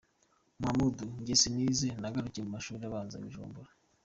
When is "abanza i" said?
2.85-3.23